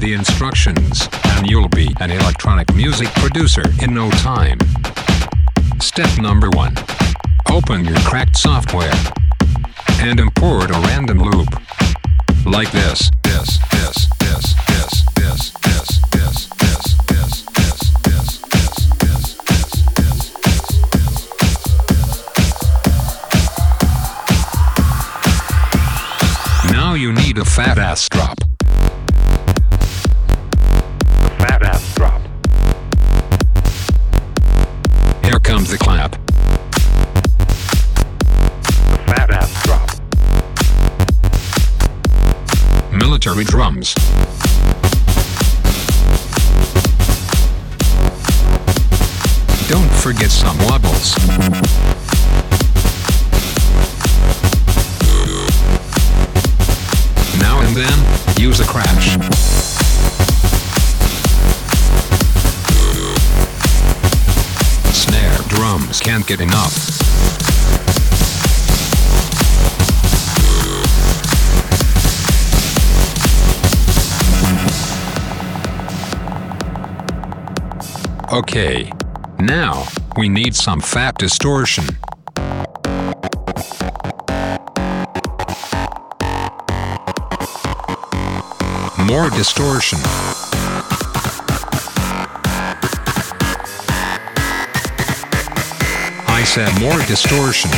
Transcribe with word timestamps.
The 0.00 0.14
instructions, 0.14 1.08
and 1.36 1.50
you'll 1.50 1.68
be 1.68 1.94
an 2.00 2.10
electronic 2.10 2.74
music 2.74 3.08
producer 3.16 3.64
in 3.82 3.92
no 3.94 4.10
time. 4.10 4.58
Step 5.78 6.08
number 6.18 6.48
1. 6.50 6.74
Open 7.50 7.84
your 7.84 7.98
cracked 8.00 8.36
software 8.36 8.94
and 10.00 10.18
import 10.18 10.70
a 10.70 10.80
random 10.88 11.18
loop. 11.18 11.48
Like 12.46 12.72
this, 12.72 13.10
this, 13.22 13.58
this, 13.70 14.06
this, 14.18 14.54
this, 14.70 15.04
this, 15.16 15.52
this, 15.60 16.00
this, 16.00 16.00
this, 16.10 16.48
this, 16.48 17.44
this, 17.52 18.40
this, 19.12 19.36
this, 19.36 19.50
this, 19.50 20.22
Now 26.72 26.94
you 26.94 27.12
need 27.12 27.36
a 27.36 27.44
fat 27.44 27.78
ass 27.78 28.08
drop. 28.08 28.49
Military 43.22 43.44
drums. 43.44 43.94
Don't 49.68 49.90
forget 50.00 50.30
some 50.30 50.56
wobbles. 50.60 51.18
Now 57.38 57.60
and 57.60 57.76
then, 57.76 58.40
use 58.40 58.60
a 58.60 58.64
crash. 58.64 59.18
Snare 64.94 65.36
drums 65.48 66.00
can't 66.00 66.26
get 66.26 66.40
enough. 66.40 67.19
Okay. 78.32 78.92
Now, 79.40 79.88
we 80.16 80.28
need 80.28 80.54
some 80.54 80.80
fat 80.80 81.18
distortion. 81.18 81.84
More 89.04 89.30
distortion. 89.30 89.98
I 96.28 96.44
said 96.46 96.80
more 96.80 97.00
distortion. 97.06 97.72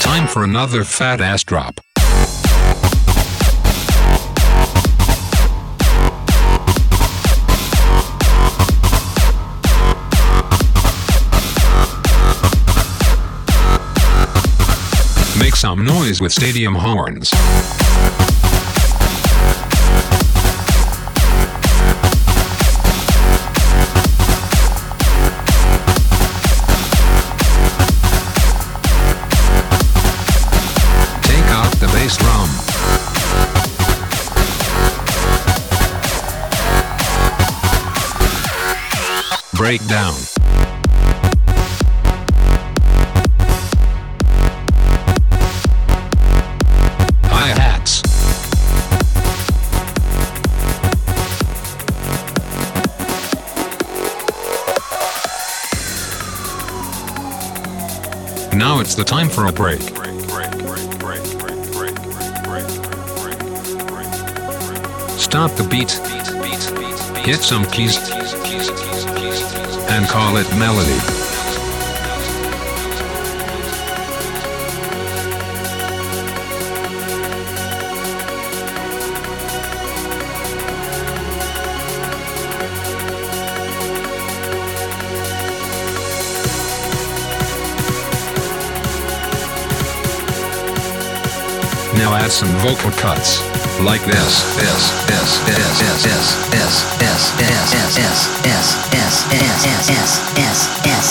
Time 0.00 0.28
for 0.28 0.44
another 0.44 0.84
fat 0.84 1.20
ass 1.20 1.42
drop. 1.42 1.80
some 15.66 15.84
noise 15.84 16.20
with 16.20 16.30
stadium 16.30 16.76
horns. 16.76 17.32
Breakdown. 39.52 40.35
It's 58.86 58.94
the 58.94 59.02
time 59.02 59.28
for 59.28 59.46
a 59.46 59.52
break. 59.52 59.80
Stop 65.18 65.50
the 65.56 65.66
beat. 65.68 65.90
Hit 67.26 67.40
some 67.40 67.64
keys. 67.66 67.98
And 69.90 70.06
call 70.06 70.36
it 70.36 70.48
melody. 70.56 71.15
Some 92.36 92.52
vocal 92.58 92.90
cuts. 92.90 93.40
Like 93.80 94.04
this, 94.04 94.44
this, 94.56 94.92
this, 95.06 95.38
this, 95.46 95.80
this, 95.80 96.02
this, 96.04 96.36
this, 96.52 96.84
this, 97.00 97.24
this, 97.24 97.56
this, 97.56 98.20
this, 98.42 98.76
this, 98.92 99.16
this, 99.16 99.24
this, 100.36 100.84
this, 100.84 101.06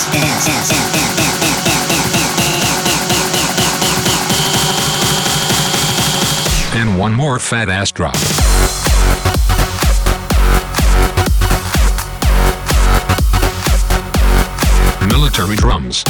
And 6.76 6.96
one 6.96 7.12
more 7.12 7.40
fat 7.40 7.68
ass 7.68 7.90
drop. 7.90 8.14
Military 15.10 15.56
drums. 15.56 16.04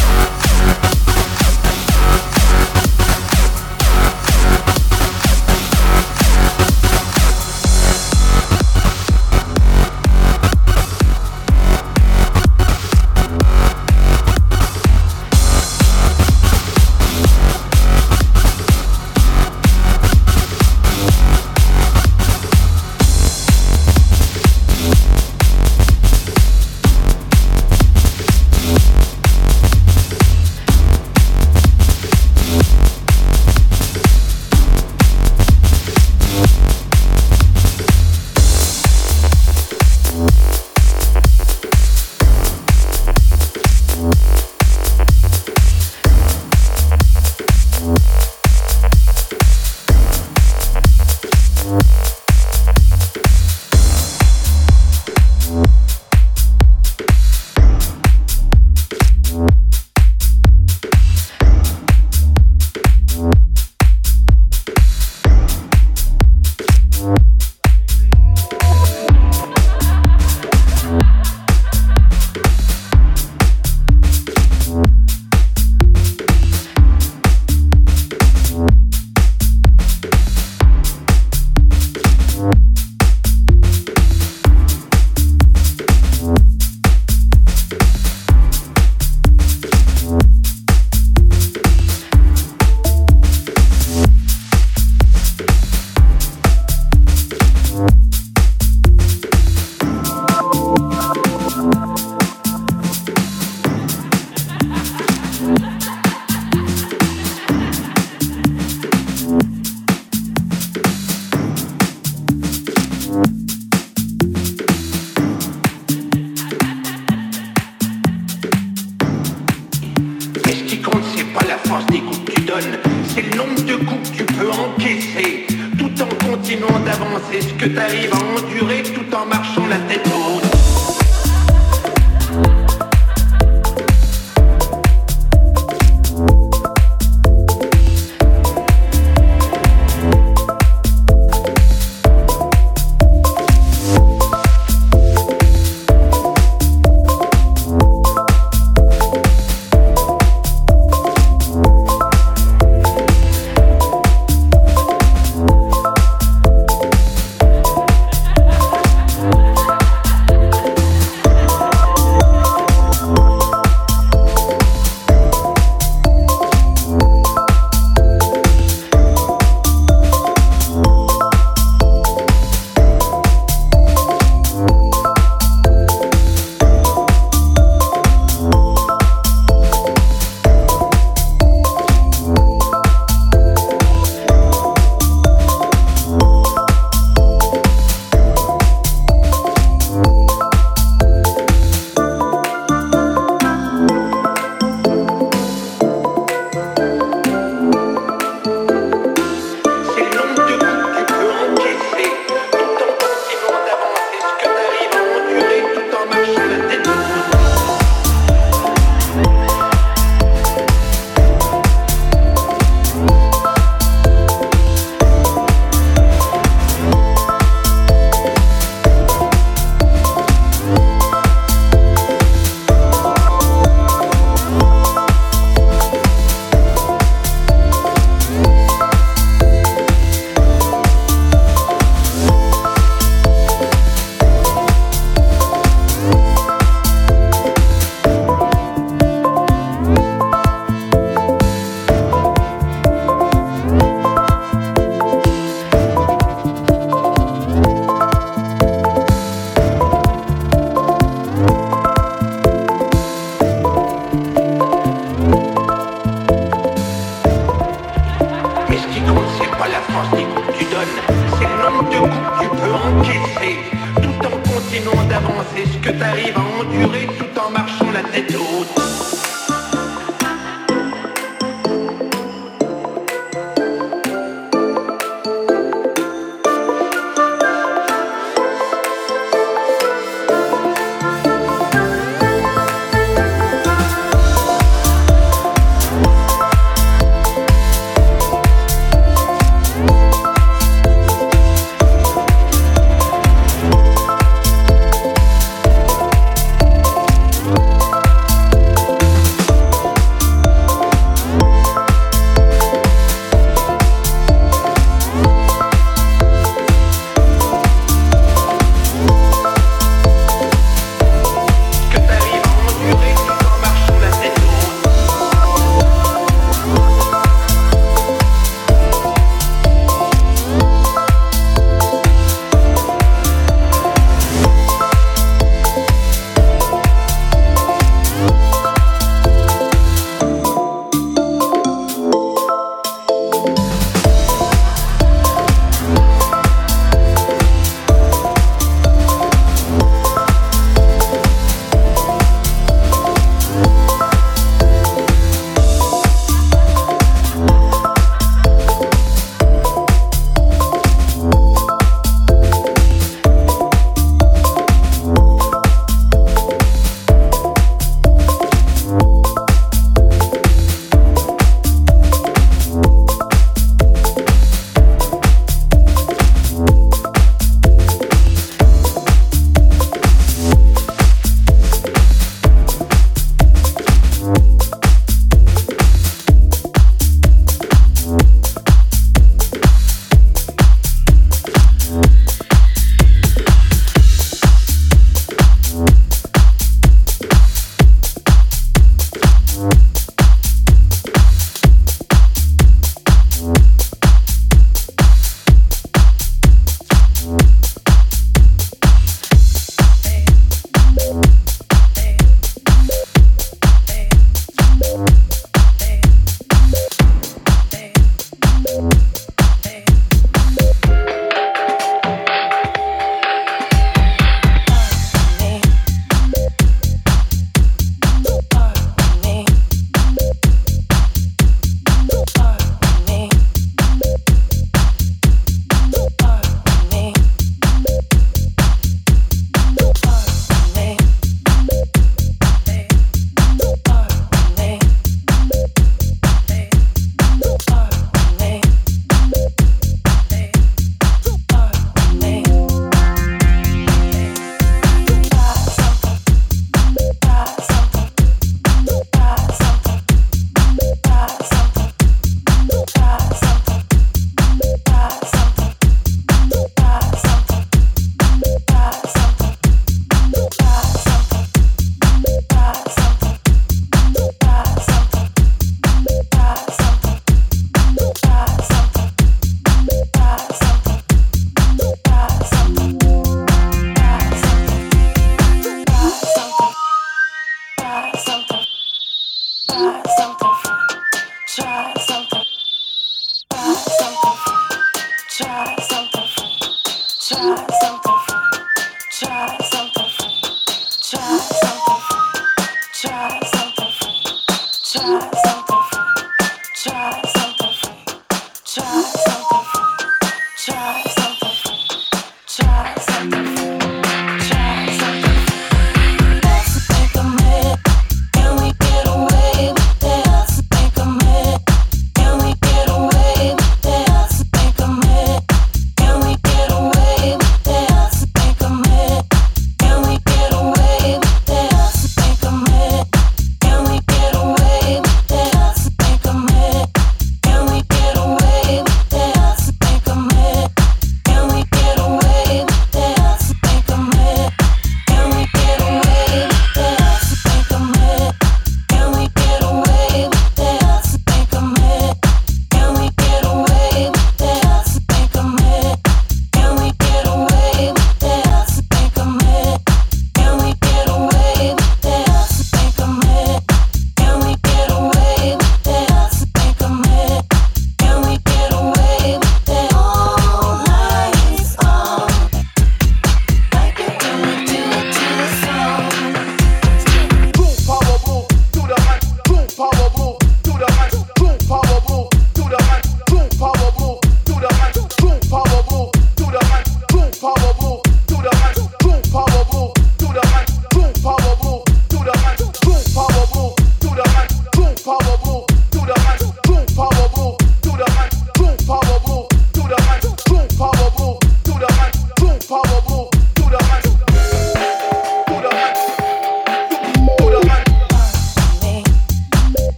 tu 260.58 260.64
donnes, 260.64 260.96
c'est 261.38 261.48
le 261.48 261.56
nombre 261.62 261.90
de 261.90 261.98
coups 261.98 262.26
que 262.30 262.42
tu 262.42 262.48
peux 262.48 262.72
encaisser, 262.72 263.56
tout 264.02 264.26
en 264.26 264.36
continuant 264.48 265.04
d'avancer, 265.08 265.64
ce 265.72 265.78
que 265.78 265.90
tu 265.90 266.02
arrives 266.02 266.36
à 266.36 266.62
endurer 266.62 267.08
tout 267.18 267.40
en 267.40 267.50
marchant 267.50 267.90
la 267.92 268.02
tête 268.02 268.34
haute. 268.34 268.82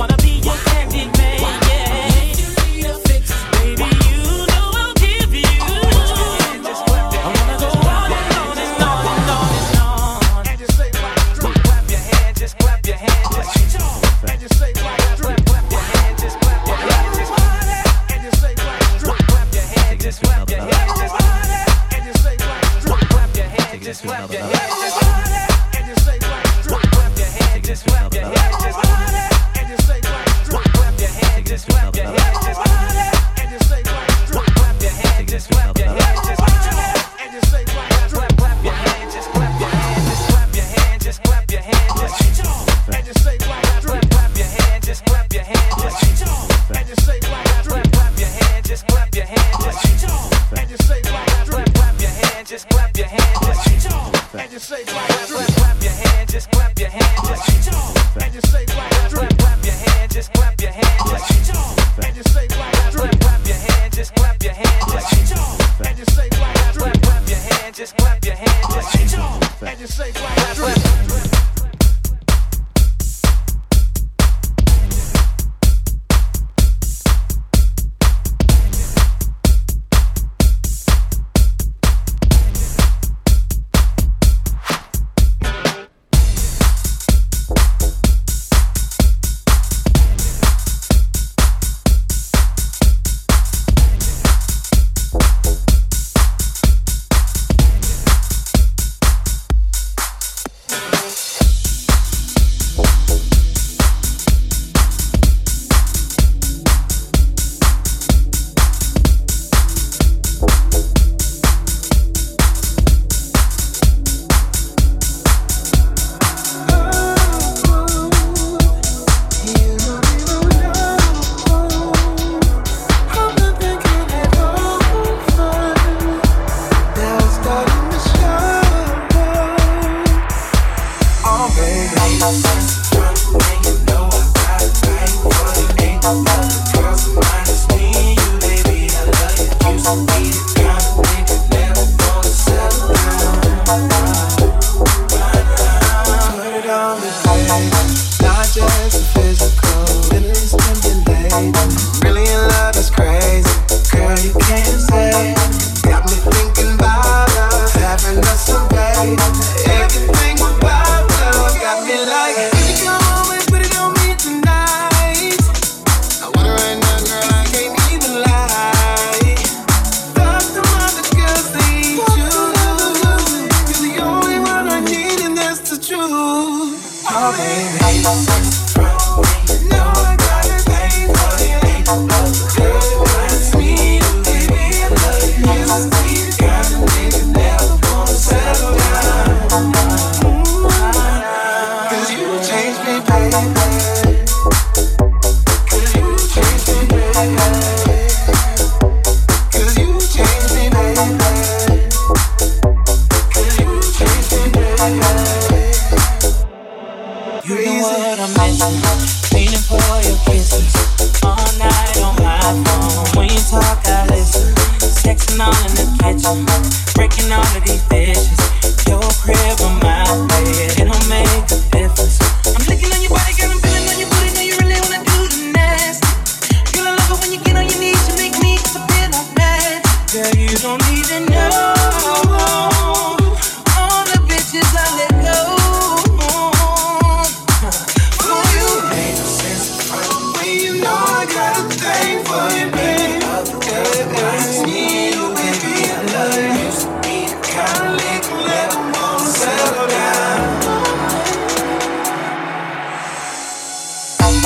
Kind 0.00 0.69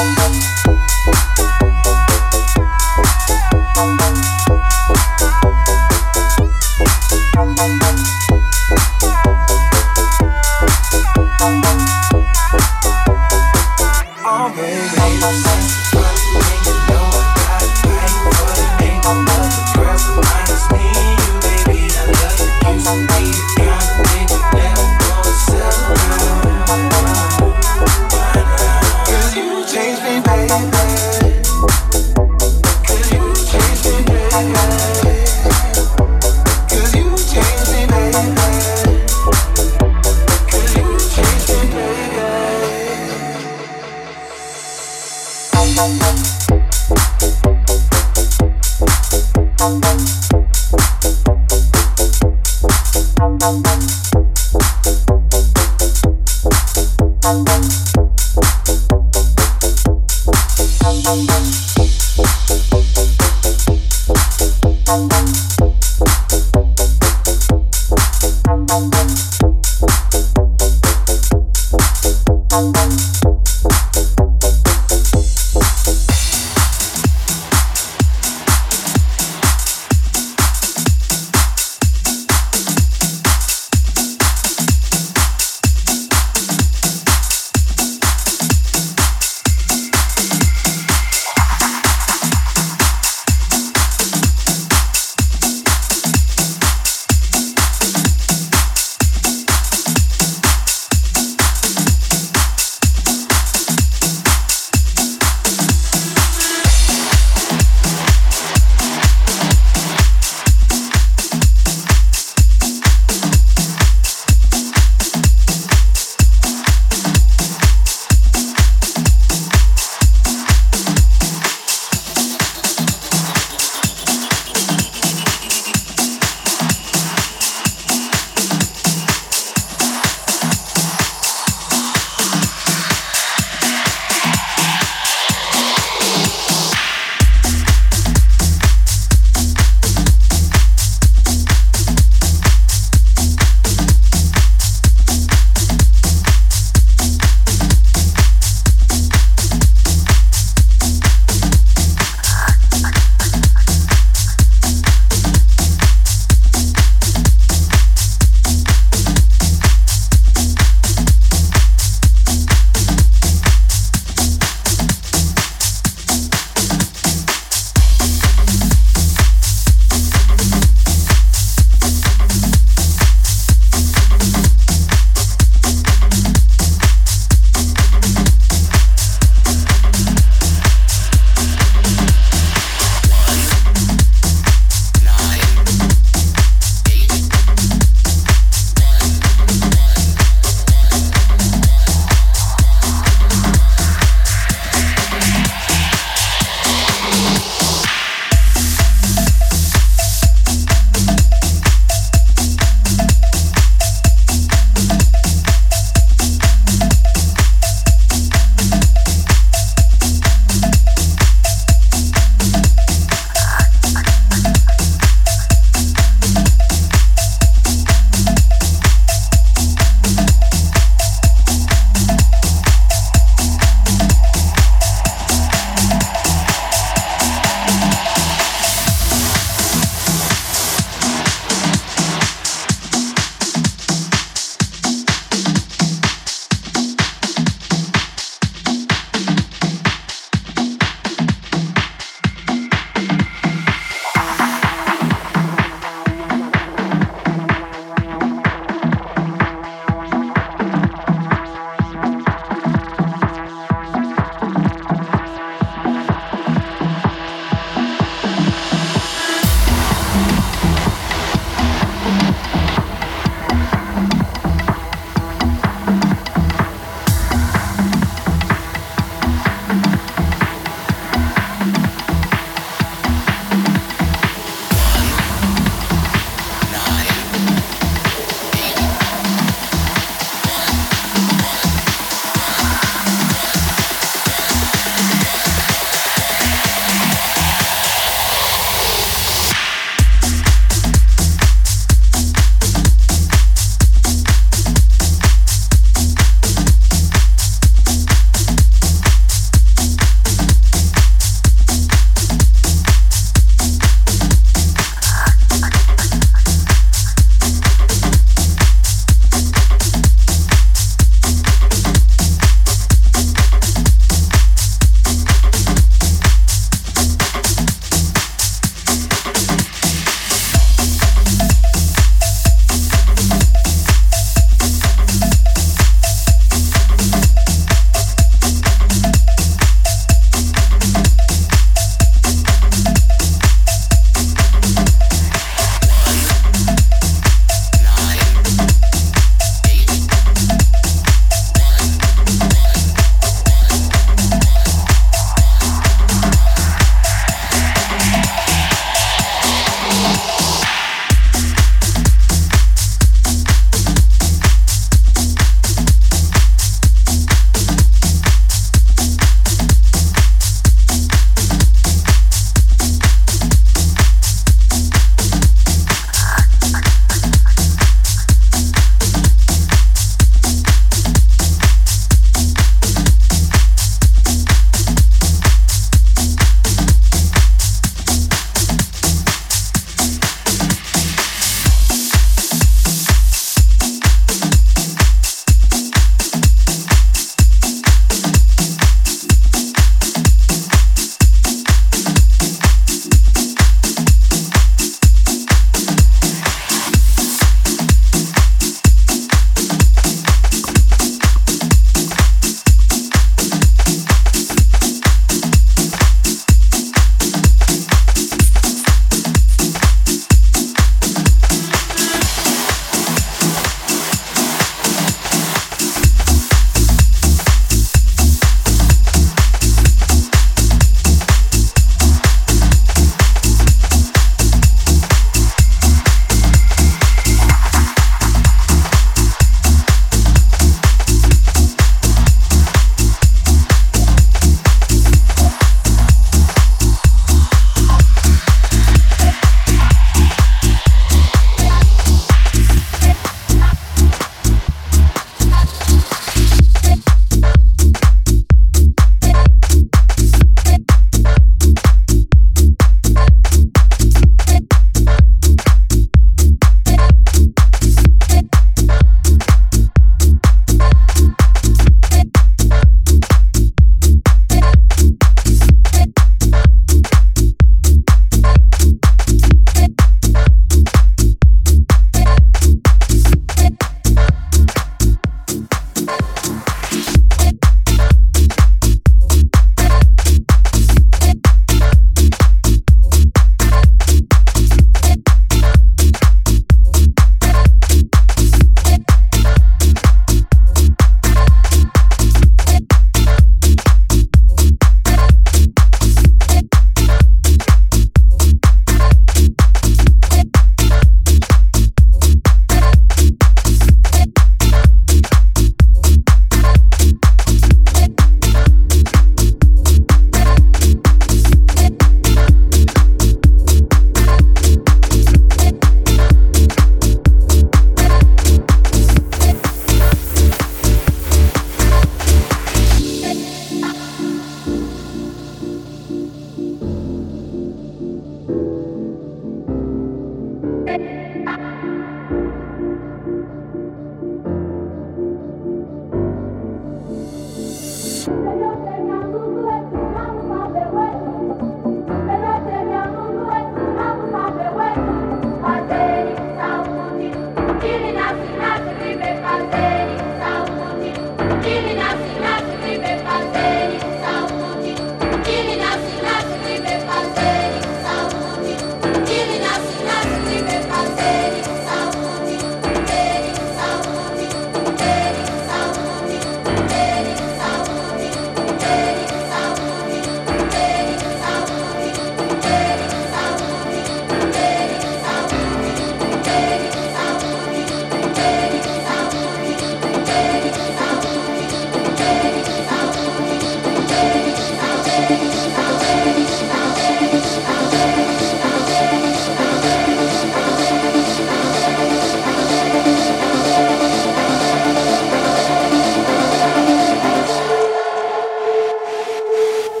Música 0.00 1.69